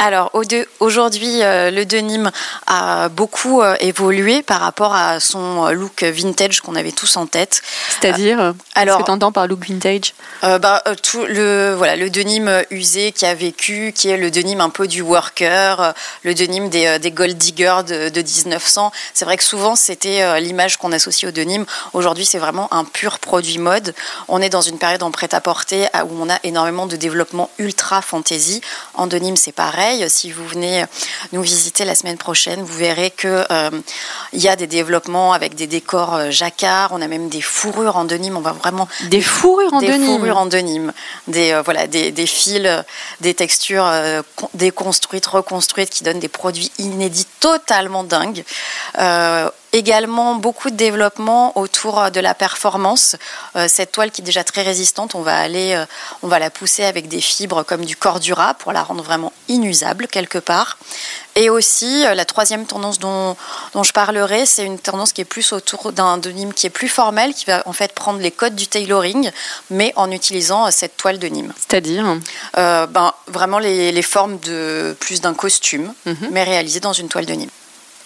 Alors 0.00 0.32
aujourd'hui, 0.80 1.42
euh, 1.42 1.70
le 1.70 1.84
denim 1.84 2.30
a 2.66 3.10
beaucoup 3.10 3.60
euh, 3.60 3.76
évolué 3.80 4.40
par 4.42 4.60
rapport 4.60 4.94
à 4.94 5.20
son 5.20 5.66
euh, 5.66 5.72
look 5.72 6.02
vintage 6.04 6.62
qu'on 6.62 6.74
avait 6.74 6.90
tous 6.90 7.18
en 7.18 7.26
tête. 7.26 7.60
C'est-à-dire 8.00 8.54
Qu'est-ce 8.74 8.96
que 8.96 9.02
tu 9.04 9.10
entends 9.10 9.30
par 9.30 9.46
look 9.46 9.66
vintage 9.68 10.14
bah, 10.42 10.82
tout 11.02 11.26
le, 11.28 11.74
voilà, 11.76 11.96
le 11.96 12.08
denim 12.08 12.48
usé 12.70 13.12
qui 13.12 13.26
a 13.26 13.34
vécu, 13.34 13.92
qui 13.94 14.08
est 14.08 14.16
le 14.16 14.30
denim 14.30 14.60
un 14.60 14.70
peu 14.70 14.88
du 14.88 15.02
worker, 15.02 15.92
le 16.22 16.34
denim 16.34 16.68
des, 16.68 16.98
des 16.98 17.10
gold 17.10 17.36
diggers 17.36 17.82
de, 17.86 18.08
de 18.08 18.22
1900. 18.22 18.90
C'est 19.12 19.26
vrai 19.26 19.36
que 19.36 19.44
souvent 19.44 19.76
c'était 19.76 20.40
l'image 20.40 20.78
qu'on 20.78 20.92
associe 20.92 21.28
au 21.30 21.32
denim. 21.32 21.66
Aujourd'hui, 21.92 22.24
c'est 22.24 22.38
vraiment 22.38 22.72
un 22.72 22.84
pur 22.84 23.18
produit 23.18 23.58
mode. 23.58 23.94
On 24.28 24.40
est 24.40 24.48
dans 24.48 24.62
une 24.62 24.78
période 24.78 25.02
en 25.02 25.10
prêt-à-porter 25.10 25.88
où 26.08 26.22
on 26.22 26.30
a 26.30 26.38
énormément 26.42 26.86
de 26.86 26.96
développement 26.96 27.50
ultra 27.58 28.00
fantasy. 28.00 28.62
En 29.00 29.06
denim, 29.06 29.34
c'est 29.34 29.52
pareil. 29.52 30.04
Si 30.10 30.30
vous 30.30 30.46
venez 30.46 30.84
nous 31.32 31.40
visiter 31.40 31.86
la 31.86 31.94
semaine 31.94 32.18
prochaine, 32.18 32.60
vous 32.62 32.76
verrez 32.76 33.10
qu'il 33.10 33.46
euh, 33.50 33.70
y 34.34 34.46
a 34.46 34.56
des 34.56 34.66
développements 34.66 35.32
avec 35.32 35.54
des 35.54 35.66
décors 35.66 36.16
euh, 36.16 36.30
jacquard. 36.30 36.90
On 36.92 37.00
a 37.00 37.08
même 37.08 37.30
des 37.30 37.40
fourrures 37.40 37.96
en 37.96 38.04
denim. 38.04 38.36
On 38.36 38.42
va 38.42 38.52
vraiment 38.52 38.86
des 39.08 39.22
fourrures 39.22 39.72
en 39.72 39.80
des 39.80 39.86
denim. 39.86 40.04
Fourrures 40.04 40.36
en 40.36 40.44
denim. 40.44 40.92
Des 41.28 41.52
euh, 41.52 41.62
voilà 41.62 41.86
des, 41.86 42.12
fils, 42.26 42.68
des 43.22 43.32
textures 43.32 43.90
déconstruites, 44.52 45.26
reconstruites, 45.26 45.88
qui 45.88 46.04
donnent 46.04 46.20
des 46.20 46.28
produits 46.28 46.70
inédits 46.76 47.26
totalement 47.40 48.04
dingues. 48.04 48.44
Également 49.72 50.34
beaucoup 50.34 50.70
de 50.70 50.74
développement 50.74 51.56
autour 51.56 52.10
de 52.10 52.18
la 52.18 52.34
performance. 52.34 53.14
Euh, 53.54 53.66
cette 53.68 53.92
toile 53.92 54.10
qui 54.10 54.20
est 54.20 54.24
déjà 54.24 54.42
très 54.42 54.62
résistante, 54.62 55.14
on 55.14 55.22
va 55.22 55.38
aller, 55.38 55.74
euh, 55.74 55.86
on 56.22 56.28
va 56.28 56.40
la 56.40 56.50
pousser 56.50 56.82
avec 56.82 57.06
des 57.06 57.20
fibres 57.20 57.62
comme 57.62 57.84
du 57.84 57.94
cordura 57.94 58.54
pour 58.54 58.72
la 58.72 58.82
rendre 58.82 59.04
vraiment 59.04 59.32
inusable 59.46 60.08
quelque 60.08 60.38
part. 60.38 60.76
Et 61.36 61.50
aussi 61.50 62.04
euh, 62.04 62.14
la 62.14 62.24
troisième 62.24 62.66
tendance 62.66 62.98
dont, 62.98 63.36
dont 63.74 63.84
je 63.84 63.92
parlerai, 63.92 64.44
c'est 64.44 64.64
une 64.64 64.80
tendance 64.80 65.12
qui 65.12 65.20
est 65.20 65.24
plus 65.24 65.52
autour 65.52 65.92
d'un 65.92 66.18
denim 66.18 66.52
qui 66.52 66.66
est 66.66 66.70
plus 66.70 66.88
formel, 66.88 67.32
qui 67.32 67.44
va 67.44 67.62
en 67.66 67.72
fait 67.72 67.92
prendre 67.92 68.18
les 68.18 68.32
codes 68.32 68.56
du 68.56 68.66
tailoring, 68.66 69.30
mais 69.70 69.92
en 69.94 70.10
utilisant 70.10 70.68
cette 70.72 70.96
toile 70.96 71.20
de 71.20 71.28
Nîmes. 71.28 71.52
C'est-à-dire? 71.56 72.16
Ben, 72.54 73.14
vraiment 73.28 73.60
les, 73.60 73.92
les, 73.92 74.02
formes 74.02 74.38
de 74.40 74.96
plus 74.98 75.20
d'un 75.20 75.34
costume, 75.34 75.92
mhm. 76.06 76.28
mais 76.32 76.42
réalisées 76.42 76.80
dans 76.80 76.92
une 76.92 77.08
toile 77.08 77.26
de 77.26 77.34
Nîmes. 77.34 77.50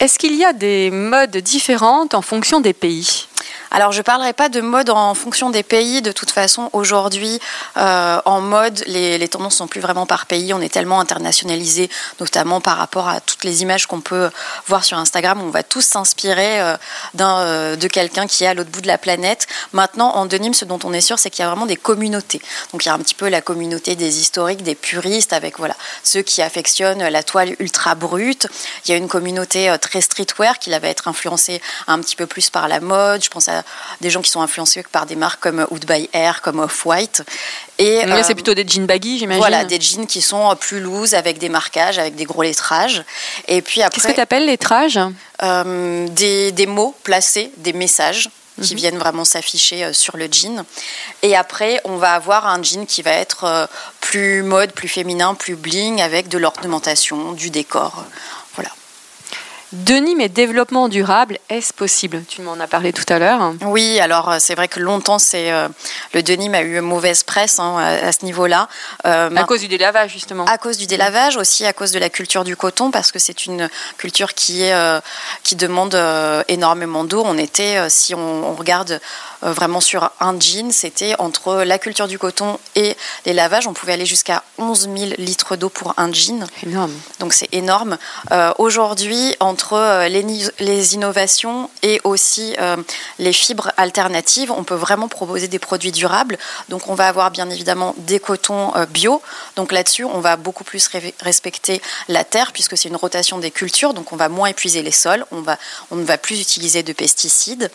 Est-ce 0.04 0.18
qu'il 0.18 0.34
y 0.34 0.44
a 0.44 0.52
des 0.52 0.90
modes 0.90 1.38
différentes 1.38 2.12
en 2.12 2.20
fonction 2.20 2.61
des 2.61 2.75
pays? 2.75 3.26
Alors, 3.74 3.90
je 3.90 3.98
ne 3.98 4.02
parlerai 4.02 4.32
pas 4.32 4.48
de 4.48 4.60
mode 4.60 4.88
en 4.88 5.14
fonction 5.14 5.50
des 5.50 5.64
pays. 5.64 6.00
De 6.00 6.12
toute 6.12 6.30
façon, 6.30 6.70
aujourd'hui, 6.72 7.40
euh, 7.76 8.20
en 8.24 8.40
mode, 8.40 8.84
les, 8.86 9.18
les, 9.18 9.26
tendances 9.28 9.56
sont 9.56 9.66
plus 9.66 9.80
vraiment 9.80 10.06
par 10.06 10.26
pays. 10.26 10.54
On 10.54 10.60
est 10.60 10.72
tellement 10.72 11.00
internationalisé, 11.00 11.90
notamment 12.20 12.60
par 12.60 12.76
rapport 12.76 13.08
à 13.08 13.20
toutes 13.20 13.42
les 13.42 13.62
images 13.62 13.86
qu'on 13.86 14.00
peut 14.00 14.30
voir 14.68 14.84
sur 14.84 14.96
Instagram. 14.96 15.42
On 15.42 15.50
va 15.50 15.64
tous 15.64 15.80
s'inspirer 15.84 16.60
euh, 16.60 16.76
euh, 17.20 17.74
de 17.74 17.88
quelqu'un 17.88 18.28
qui 18.28 18.44
est 18.44 18.46
à 18.46 18.54
l'autre 18.54 18.70
bout 18.70 18.80
de 18.80 18.86
la 18.86 18.96
planète. 18.96 19.48
Maintenant, 19.72 20.14
en 20.14 20.26
denim, 20.26 20.52
ce 20.52 20.64
dont 20.64 20.78
on 20.84 20.92
est 20.92 21.00
sûr, 21.00 21.18
c'est 21.18 21.30
qu'il 21.30 21.42
y 21.42 21.44
a 21.44 21.48
vraiment 21.48 21.66
des 21.66 21.74
communautés. 21.74 22.40
Donc, 22.72 22.84
il 22.84 22.88
y 22.88 22.90
a 22.92 22.94
un 22.94 23.00
petit 23.00 23.16
peu 23.16 23.28
la 23.28 23.40
communauté 23.40 23.96
des 23.96 24.20
historiques, 24.20 24.62
des 24.62 24.76
puristes, 24.76 25.32
avec 25.32 25.58
voilà 25.58 25.74
ceux 26.04 26.22
qui 26.22 26.42
affectionnent 26.42 27.08
la 27.08 27.22
toile 27.24 27.56
ultra 27.58 27.96
brute. 27.96 28.46
Il 28.84 28.92
y 28.92 28.94
a 28.94 28.96
une 28.96 29.08
communauté 29.08 29.74
très 29.80 30.00
streetwear 30.00 30.60
qui 30.60 30.70
va 30.70 30.78
être 30.88 31.08
influencée 31.08 31.60
un 31.88 31.98
petit 31.98 32.14
peu 32.14 32.26
plus 32.26 32.50
par 32.50 32.68
la 32.68 32.78
mode. 32.78 33.22
Pense 33.35 33.49
à 33.49 33.62
des 34.00 34.11
gens 34.11 34.23
qui 34.23 34.31
sont 34.31 34.41
influencés 34.41 34.85
par 34.91 35.07
des 35.07 35.17
marques 35.17 35.41
comme 35.41 35.67
Wood 35.71 35.85
by 35.85 36.09
Air, 36.12 36.41
comme 36.41 36.61
Off-White. 36.61 37.23
Et 37.79 38.07
là, 38.07 38.23
c'est 38.23 38.33
euh, 38.33 38.35
plutôt 38.35 38.55
des 38.55 38.67
jeans 38.67 38.87
baggy, 38.87 39.19
j'imagine. 39.19 39.41
Voilà, 39.41 39.64
des 39.64 39.81
jeans 39.81 40.07
qui 40.07 40.23
sont 40.23 40.55
plus 40.57 40.81
loose, 40.81 41.14
avec 41.14 41.38
des 41.38 41.49
marquages, 41.49 41.99
avec 41.99 42.14
des 42.14 42.25
gros 42.25 42.43
lettrages. 42.43 43.05
Et 43.49 43.61
puis 43.61 43.83
après. 43.83 44.00
Qu'est-ce 44.00 44.09
que 44.09 44.14
tu 44.14 44.21
appelles 44.21 44.47
lettrage 44.47 44.99
euh, 45.43 46.09
des, 46.09 46.53
des, 46.53 46.67
mots 46.67 46.95
placés, 47.03 47.50
des 47.59 47.73
messages 47.73 48.31
qui 48.62 48.75
mhm. 48.75 48.79
viennent 48.79 48.99
vraiment 48.99 49.25
s'afficher 49.25 49.85
euh, 49.85 49.93
sur 49.93 50.17
le 50.17 50.29
jean. 50.31 50.64
Et 51.23 51.35
après, 51.35 51.81
on 51.85 51.97
va 51.97 52.12
avoir 52.12 52.47
un 52.47 52.62
jean 52.62 52.87
qui 52.87 53.03
va 53.03 53.11
être 53.11 53.69
plus 54.00 54.45
mode, 54.45 54.73
plus 54.73 54.88
féminin, 54.88 55.35
plus 55.35 55.57
bling, 55.57 56.00
avec 56.00 56.29
de 56.29 56.38
l'ornementation, 56.38 57.33
du 57.33 57.50
décor. 57.50 58.05
Denim 59.75 60.21
et 60.21 60.28
développement 60.28 60.88
durable, 60.88 61.38
est-ce 61.49 61.73
possible? 61.73 62.23
Tu 62.28 62.43
m'en 62.43 62.61
as 62.61 62.69
parlé 62.69 62.93
tout 62.93 63.04
à 63.12 63.19
l'heure. 63.19 63.54
Oui, 63.62 63.99
alors 63.99 64.31
euh, 64.31 64.37
c'est 64.38 64.54
vrai 64.54 64.69
que 64.69 64.78
longtemps, 64.78 65.19
c'est 65.19 65.50
euh, 65.50 65.69
le 66.12 66.23
denim 66.23 66.54
a 66.54 66.62
eu 66.62 66.81
mauvaise 66.81 67.25
presse 67.25 67.59
hein, 67.59 67.76
à, 67.78 68.12
ce 68.12 68.25
niveau-là. 68.25 68.69
Euh, 69.04 69.35
à 69.35 69.43
cause 69.43 69.61
du 69.61 69.66
délavage, 69.66 70.12
justement. 70.12 70.45
À 70.45 70.59
cause 70.59 70.78
du 70.78 70.87
délavage, 70.87 71.37
aussi 71.37 71.66
à 71.66 71.73
cause 71.73 71.90
de 71.90 71.99
la 71.99 72.09
culture 72.09 72.45
du 72.45 72.54
coton, 72.57 72.93
parce 72.93 73.11
que 73.11 73.19
c'est 73.19 73.47
une 73.47 73.69
culture 73.99 74.35
qui 74.35 74.62
est 74.62 74.75
qui 75.43 75.57
demande 75.57 75.99
énormément 76.47 77.02
d'eau. 77.02 77.23
On 77.25 77.37
était, 77.37 77.90
si 77.90 78.14
on, 78.14 78.50
on 78.50 78.54
regarde 78.54 79.00
vraiment 79.44 79.80
sur 79.80 80.10
un 80.20 80.38
jean, 80.40 80.72
c'était 80.72 81.14
entre 81.18 81.62
la 81.62 81.78
culture 81.78 82.08
du 82.08 82.18
coton 82.18 82.58
et 82.74 82.96
les 83.26 83.32
lavages, 83.32 83.66
on 83.66 83.72
pouvait 83.72 83.92
aller 83.92 84.06
jusqu'à 84.06 84.42
11 84.58 84.88
000 84.96 85.10
litres 85.18 85.56
d'eau 85.56 85.68
pour 85.68 85.94
un 85.96 86.12
jean. 86.12 86.46
Énorme. 86.62 86.92
Donc 87.20 87.32
c'est 87.32 87.48
énorme. 87.52 87.98
Aujourd'hui, 88.58 89.34
entre 89.40 89.74
euh, 89.74 90.08
les, 90.08 90.94
innovations 90.94 91.70
et 91.82 92.00
aussi 92.04 92.54
euh, 92.60 92.76
les 93.18 93.32
fibres 93.32 93.70
alternatives, 93.76 94.50
on 94.50 94.64
peut 94.64 94.74
vraiment 94.74 95.08
proposer 95.08 95.48
des 95.48 95.58
produits 95.58 95.92
durables. 95.92 96.38
Donc 96.68 96.88
on 96.88 96.94
va 96.94 97.08
avoir 97.08 97.30
bien 97.30 97.48
évidemment 97.50 97.94
des 97.98 98.20
cotons 98.20 98.74
euh, 98.76 98.86
bio. 98.86 99.22
Donc 99.56 99.72
là-dessus, 99.72 100.04
on 100.04 100.20
va 100.20 100.36
beaucoup 100.36 100.64
plus 100.64 100.88
respecter 101.20 101.80
la 102.08 102.24
terre 102.24 102.52
puisque 102.52 102.76
c'est 102.76 102.88
une 102.88 102.96
rotation 102.96 103.38
des 103.38 103.50
cultures. 103.50 103.94
Donc 103.94 104.12
on 104.12 104.16
va 104.16 104.28
moins 104.28 104.48
épuiser 104.48 104.82
les 104.82 104.92
sols, 104.92 105.24
on, 105.30 105.40
va, 105.40 105.58
on 105.90 105.96
ne 105.96 106.04
va 106.04 106.18
plus 106.18 106.40
utiliser 106.40 106.82
de 106.82 106.92
pesticides. 106.92 107.70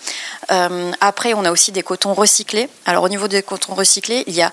après, 1.01 1.33
on 1.33 1.45
a 1.45 1.51
aussi 1.51 1.58
des 1.71 1.83
cotons 1.83 2.13
recyclés. 2.13 2.69
Alors 2.85 3.03
au 3.03 3.09
niveau 3.09 3.27
des 3.27 3.43
cotons 3.43 3.75
recyclés, 3.75 4.23
il 4.27 4.35
y 4.35 4.41
a 4.41 4.51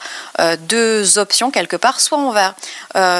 deux 0.68 1.18
options 1.18 1.50
quelque 1.50 1.76
part. 1.76 2.00
Soit 2.00 2.18
on 2.18 2.30
va 2.30 2.54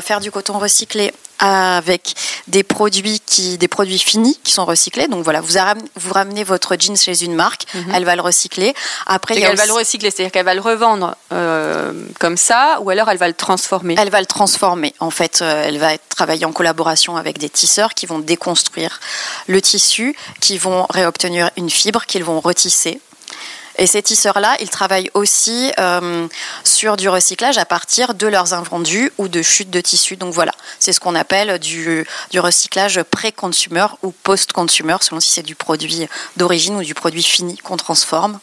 faire 0.02 0.21
du 0.21 0.31
coton 0.31 0.59
recyclé 0.59 1.12
avec 1.38 2.14
des 2.47 2.62
produits 2.62 3.21
qui 3.25 3.59
des 3.59 3.69
produits 3.69 3.99
finis 3.99 4.38
qui 4.43 4.52
sont 4.52 4.64
recyclés. 4.64 5.09
Donc 5.09 5.23
voilà, 5.25 5.40
vous, 5.40 5.55
vous 5.97 6.12
ramenez 6.12 6.45
votre 6.45 6.76
jean 6.78 6.97
chez 6.97 7.25
une 7.25 7.35
marque, 7.35 7.64
mhm. 7.75 7.93
elle 7.95 8.05
va 8.05 8.16
le 8.16 8.23
recycler. 8.23 8.75
Après, 9.07 9.38
elle 9.38 9.57
va 9.57 9.66
le 9.66 9.73
recycler, 9.73 10.11
c'est-à-dire 10.11 10.33
qu'elle 10.33 10.45
va 10.45 10.55
le 10.55 10.61
revendre 10.61 11.16
euh, 11.33 11.93
comme 12.19 12.37
ça, 12.37 12.78
ou 12.81 12.90
alors 12.90 13.11
elle 13.11 13.19
va 13.19 13.28
le 13.28 13.35
transformer. 13.35 13.97
Elle 13.99 14.11
va 14.11 14.21
le 14.21 14.26
transformer. 14.26 14.95
En 15.00 15.11
fait, 15.11 15.40
euh, 15.43 15.64
elle 15.66 15.78
va 15.78 15.99
travailler 15.99 16.47
en 16.47 16.52
collaboration 16.52 17.16
avec 17.16 17.38
des 17.38 17.50
tisseurs 17.50 17.95
qui 17.95 18.07
vont 18.07 18.19
déconstruire 18.19 19.00
le 19.47 19.61
tissu, 19.61 20.16
qui 20.40 20.59
vont 20.59 20.87
réobtenir 20.88 21.50
une 21.57 21.71
fibre, 21.71 22.07
qu'ils 22.07 22.25
vont 22.25 22.40
retisser. 22.40 23.00
Et 23.78 23.87
ces 23.87 24.02
tisseurs-là, 24.02 24.56
ils 24.61 24.71
travaillent 24.71 25.11
aussi 25.14 25.71
euh, 25.78 26.26
sur 26.64 26.97
du 26.97 27.09
recyclage 27.09 27.59
à 27.59 27.64
partir 27.64 28.14
de 28.14 28.26
leurs 28.26 28.54
invendus 28.54 29.12
ou 29.18 29.28
de 29.28 29.42
chutes 29.42 29.71
de 29.71 29.80
tissus. 29.80 30.16
Donc 30.16 30.33
voilà, 30.33 30.52
c'est 30.78 30.92
ce 30.92 31.00
qu'on 31.00 31.14
appelle 31.14 31.59
du, 31.59 32.06
recyclage 32.35 33.02
pré-consumer 33.02 33.87
ou 34.02 34.12
post-consumer, 34.12 34.97
selon 35.00 35.21
si 35.21 35.30
c'est 35.30 35.42
du 35.42 35.54
produit 35.54 36.09
d'origine 36.37 36.76
ou 36.76 36.83
du 36.83 36.95
produit 36.95 37.23
fini 37.23 37.59
qu'on 37.59 37.76
transforme. 37.76 38.38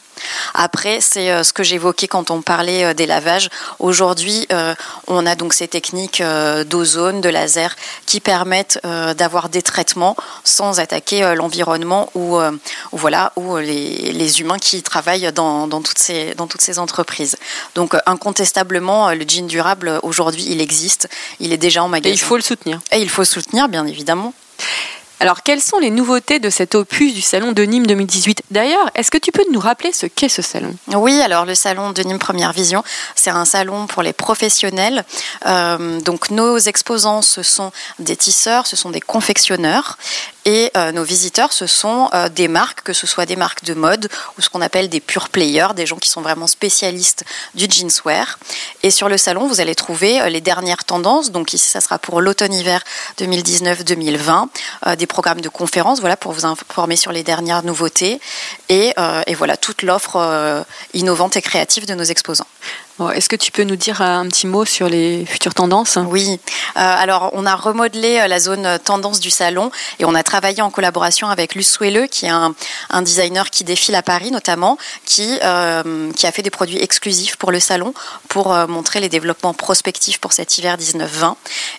Après, 0.54 1.02
c'est 1.02 1.32
euh, 1.32 1.44
ce 1.44 1.54
que 1.54 1.64
j'évoquais 1.64 2.08
quand 2.08 2.32
on 2.32 2.42
parlait 2.42 2.84
euh, 2.84 2.94
des 2.94 3.06
lavages. 3.06 3.50
Aujourd'hui, 3.80 4.48
euh, 4.52 4.76
on 5.08 5.26
a 5.26 5.36
donc 5.36 5.54
ces 5.54 5.68
techniques 5.68 6.22
d'ozone, 6.66 7.22
de 7.22 7.30
laser, 7.30 7.76
qui 8.06 8.20
permettent 8.20 8.80
d'avoir 9.18 9.50
des 9.50 9.62
traitements 9.62 10.16
sans 10.44 10.80
attaquer 10.80 11.34
l'environnement 11.36 12.10
ou, 12.16 12.38
voilà, 12.92 13.34
ou 13.36 13.58
les, 13.58 14.42
humains 14.42 14.58
qui 14.58 14.82
travaillent 14.84 15.32
dans, 15.34 15.68
toutes 15.82 16.00
ces, 16.00 16.34
dans 16.36 16.48
toutes 16.48 16.62
ces 16.62 16.80
entreprises. 16.80 17.38
Donc, 17.76 17.96
incontestablement, 18.06 19.12
le 19.12 19.26
jean 19.28 19.48
durable, 19.48 20.00
aujourd'hui, 20.04 20.46
il 20.50 20.62
existe. 20.62 21.10
Il 21.40 21.54
est 21.54 21.58
déjà 21.58 21.84
en 21.84 21.88
magasin. 21.88 22.10
Et 22.10 22.14
il 22.14 22.22
faut 22.22 22.36
le 22.36 22.44
soutenir. 22.44 22.80
Et 22.92 23.00
il 23.00 23.10
faut 23.10 23.22
le 23.22 23.28
soutenir, 23.28 23.68
bien 23.70 23.86
évidemment. 23.86 24.34
Alors, 25.24 25.42
quelles 25.42 25.62
sont 25.62 25.80
les 25.80 25.90
nouveautés 25.90 26.40
de 26.40 26.50
cet 26.50 26.76
opus 26.76 27.14
du 27.14 27.22
salon 27.22 27.54
de 27.54 27.64
Nîmes 27.64 27.88
2018 27.88 28.44
D'ailleurs, 28.52 28.90
est-ce 28.94 29.10
que 29.10 29.18
tu 29.18 29.32
peux 29.32 29.46
nous 29.54 29.60
rappeler 29.62 29.94
ce 29.94 30.06
qu'est 30.06 30.28
ce 30.28 30.42
salon? 30.42 30.76
Oui, 30.94 31.22
alors 31.22 31.46
le 31.46 31.56
salon 31.56 31.92
de 31.92 32.04
Nîmes 32.04 32.20
Première 32.20 32.52
Vision, 32.52 32.84
c'est 33.16 33.30
un 33.30 33.46
salon 33.46 33.88
pour 33.88 34.04
les 34.04 34.12
professionnels. 34.12 35.06
Euh, 35.46 36.02
donc, 36.02 36.30
nos 36.30 36.58
exposants, 36.58 37.22
ce 37.22 37.42
sont 37.42 37.72
des 38.00 38.18
tisseurs, 38.18 38.68
ce 38.68 38.76
sont 38.76 38.90
des 38.90 39.00
confectionneurs. 39.00 39.98
Et 40.46 40.72
euh, 40.76 40.92
nos 40.92 41.04
visiteurs, 41.04 41.54
ce 41.54 41.68
sont 41.68 42.10
euh, 42.14 42.28
des 42.30 42.48
marques, 42.48 42.84
que 42.84 42.94
ce 42.94 43.08
soit 43.08 43.26
des 43.26 43.36
marques 43.36 43.64
de 43.64 43.74
mode 43.74 44.10
ou 44.38 44.42
ce 44.42 44.50
qu'on 44.50 44.62
appelle 44.62 44.90
des 44.90 45.00
pure 45.00 45.30
players, 45.30 45.70
des 45.76 45.86
gens 45.86 45.96
qui 45.98 46.10
sont 46.10 46.22
vraiment 46.22 46.48
spécialistes 46.48 47.24
du 47.56 47.68
jeanswear. 47.70 48.40
Et 48.84 48.92
sur 48.92 49.08
le 49.08 49.18
salon, 49.18 49.48
vous 49.48 49.62
allez 49.62 49.76
trouver 49.76 50.22
euh, 50.22 50.30
les 50.30 50.42
dernières 50.42 50.84
tendances. 50.84 51.32
Donc 51.32 51.54
ici, 51.54 51.70
ça 51.70 51.80
sera 51.80 51.98
pour 51.98 52.20
l'automne-hiver 52.20 52.84
2019-2020, 53.20 54.48
des 54.98 55.08
programmes 55.08 55.42
de 55.42 55.50
conférences, 55.50 56.00
voilà, 56.00 56.18
pour 56.18 56.32
vous 56.32 56.46
informer 56.46 56.96
sur 56.96 57.12
les 57.12 57.24
dernières 57.24 57.64
nouveautés 57.64 58.20
et, 58.70 58.94
et 59.28 59.36
voilà 59.36 59.58
toute 59.58 59.82
l'offre 59.82 60.66
innovante 60.94 61.38
et 61.38 61.42
créative 61.42 61.86
de 61.86 61.94
nos 61.94 62.04
exposants. 62.04 62.48
Est-ce 63.16 63.28
que 63.28 63.36
tu 63.36 63.52
peux 63.52 63.64
nous 63.64 63.76
dire 63.76 64.02
un 64.02 64.28
petit 64.28 64.46
mot 64.46 64.66
sur 64.66 64.88
les 64.88 65.26
futures 65.26 65.56
tendances? 65.56 65.98
Oui. 66.06 66.40
alors, 66.76 67.32
on 67.34 67.46
a 67.46 67.56
remodelé 67.56 68.24
la 68.28 68.40
zone 68.40 68.78
tendance 68.84 69.20
du 69.20 69.32
salon 69.32 69.72
et 69.98 70.06
on 70.06 70.14
a 70.14 70.22
travaillé 70.22 70.62
en 70.62 70.70
collaboration 70.70 71.28
avec 71.28 71.56
Luce 71.56 71.72
Souelleux, 71.72 72.06
qui 72.06 72.28
est 72.28 72.30
un, 72.30 72.54
designer 73.02 73.50
qui 73.50 73.64
défile 73.64 73.96
à 73.96 74.04
Paris 74.04 74.30
notamment, 74.30 74.78
qui, 75.06 75.40
euh, 75.44 76.12
qui 76.14 76.28
a 76.28 76.32
fait 76.32 76.44
des 76.44 76.52
produits 76.52 76.78
exclusifs 76.82 77.36
pour 77.36 77.52
le 77.52 77.60
salon 77.60 77.94
pour 78.28 78.54
euh, 78.54 78.68
montrer 78.68 79.00
les 79.00 79.10
développements 79.10 79.56
prospectifs 79.56 80.20
pour 80.20 80.32
cet 80.32 80.58
hiver 80.60 80.78
19-20. 80.78 81.36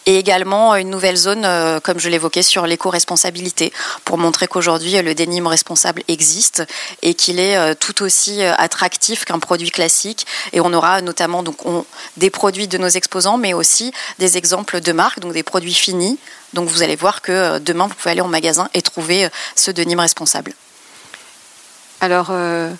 Et 0.07 0.19
également 0.19 0.75
une 0.75 0.91
nouvelle 0.91 1.17
zone, 1.17 1.45
euh, 1.45 1.79
comme 1.79 2.01
je 2.01 2.09
l'évoquais, 2.09 2.43
sur 2.43 2.67
l'éco-responsabilité, 2.67 3.73
pour 4.05 4.19
montrer 4.19 4.49
qu'aujourd'hui 4.49 5.01
le 5.01 5.15
dénime 5.15 5.47
responsable 5.47 6.03
existe 6.09 6.65
et 7.03 7.15
qu'il 7.15 7.39
est 7.39 7.75
tout 7.77 8.03
aussi 8.03 8.43
attractif 8.43 9.25
qu'un 9.25 9.39
produit 9.39 9.71
classique. 9.71 10.27
Et 10.53 10.61
on 10.61 10.73
aura 10.73 11.01
notamment 11.05 11.43
donc, 11.43 11.57
des 12.17 12.31
produits 12.31 12.69
de 12.69 12.79
nos 12.79 12.89
exposants, 12.89 13.39
mais 13.39 13.55
aussi 13.55 13.93
des 14.19 14.37
exemples 14.37 14.81
de 14.81 14.93
marques, 14.93 15.21
donc 15.21 15.33
des 15.33 15.43
produits 15.43 15.75
finis 15.75 16.19
donc 16.55 16.69
vous 16.69 16.83
allez 16.83 16.97
voir 16.97 17.21
que 17.21 17.33
euh, 17.33 17.59
demain, 17.59 17.87
vous 17.89 17.95
pouvez 17.95 18.13
aller 18.13 18.21
en 18.21 18.29
magasin 18.29 18.71
et 18.73 18.81
trouver 18.81 19.27
euh, 19.27 19.29
ce 19.57 19.71
denim 19.71 20.01
responsable. 20.01 20.55
Alors, 22.01 22.29
euh, 22.31 22.71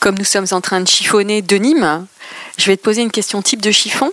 comme 0.00 0.18
nous 0.18 0.24
sommes 0.24 0.46
en 0.50 0.60
train 0.60 0.80
de 0.80 0.88
chiffonner 0.88 1.40
denim, 1.40 2.06
je 2.58 2.66
vais 2.66 2.76
te 2.76 2.82
poser 2.82 3.02
une 3.02 3.10
question 3.10 3.40
type 3.40 3.62
de 3.62 3.70
chiffon. 3.70 4.12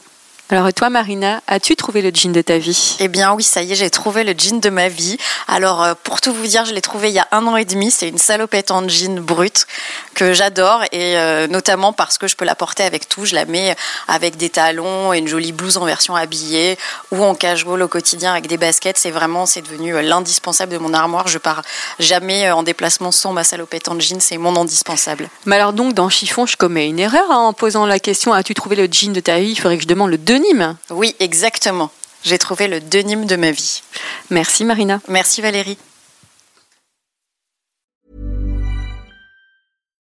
Alors 0.51 0.73
toi, 0.73 0.89
Marina, 0.89 1.41
as-tu 1.47 1.77
trouvé 1.77 2.01
le 2.01 2.11
jean 2.13 2.33
de 2.33 2.41
ta 2.41 2.57
vie? 2.57 2.97
Eh 2.99 3.07
bien 3.07 3.31
oui, 3.31 3.41
ça 3.41 3.63
y 3.63 3.71
est, 3.71 3.75
j'ai 3.75 3.89
trouvé 3.89 4.25
le 4.25 4.33
jean 4.37 4.59
de 4.59 4.69
ma 4.69 4.89
vie. 4.89 5.15
Alors 5.47 5.81
euh, 5.81 5.93
pour 6.03 6.19
tout 6.19 6.33
vous 6.33 6.45
dire, 6.45 6.65
je 6.65 6.73
l'ai 6.73 6.81
trouvé 6.81 7.07
il 7.07 7.13
y 7.13 7.19
a 7.19 7.27
un 7.31 7.47
an 7.47 7.55
et 7.55 7.63
demi. 7.63 7.89
C'est 7.89 8.09
une 8.09 8.17
salopette 8.17 8.69
en 8.69 8.85
jean 8.89 9.21
brute 9.21 9.65
que 10.13 10.33
j'adore 10.33 10.83
et 10.91 11.15
euh, 11.15 11.47
notamment 11.47 11.93
parce 11.93 12.17
que 12.17 12.27
je 12.27 12.35
peux 12.35 12.43
la 12.43 12.55
porter 12.55 12.83
avec 12.83 13.07
tout. 13.07 13.23
Je 13.23 13.33
la 13.33 13.45
mets 13.45 13.77
avec 14.09 14.35
des 14.35 14.49
talons 14.49 15.13
et 15.13 15.19
une 15.19 15.27
jolie 15.29 15.53
blouse 15.53 15.77
en 15.77 15.85
version 15.85 16.17
habillée 16.17 16.77
ou 17.13 17.23
en 17.23 17.33
casual 17.33 17.81
au 17.81 17.87
quotidien 17.87 18.31
avec 18.33 18.47
des 18.47 18.57
baskets. 18.57 18.97
C'est 18.97 19.11
vraiment, 19.11 19.45
c'est 19.45 19.61
devenu 19.61 19.95
euh, 19.95 20.01
l'indispensable 20.01 20.73
de 20.73 20.79
mon 20.79 20.93
armoire. 20.93 21.29
Je 21.29 21.37
pars 21.37 21.61
jamais 21.97 22.51
en 22.51 22.63
déplacement 22.63 23.13
sans 23.13 23.31
ma 23.31 23.45
salopette 23.45 23.87
en 23.87 23.97
jean. 23.97 24.19
C'est 24.19 24.37
mon 24.37 24.57
indispensable. 24.57 25.29
Mais 25.45 25.55
alors 25.55 25.71
donc 25.71 25.93
dans 25.93 26.09
chiffon, 26.09 26.45
je 26.45 26.57
commets 26.57 26.89
une 26.89 26.99
erreur 26.99 27.31
hein, 27.31 27.37
en 27.37 27.53
posant 27.53 27.85
la 27.85 27.99
question 27.99 28.33
as-tu 28.33 28.53
trouvé 28.53 28.75
le 28.75 28.89
jean 28.91 29.13
de 29.13 29.21
ta 29.21 29.39
vie? 29.39 29.51
Il 29.51 29.55
faudrait 29.55 29.77
que 29.77 29.83
je 29.83 29.87
demande 29.87 30.11
le 30.11 30.17
deux 30.41 30.75
oui, 30.89 31.15
exactement. 31.19 31.91
J'ai 32.23 32.37
trouvé 32.37 32.67
le 32.67 32.79
denim 32.81 33.25
de 33.25 33.35
ma 33.35 33.51
vie. 33.51 33.81
Merci 34.29 34.65
Marina. 34.65 34.99
Merci 35.07 35.41
Valérie. 35.41 35.77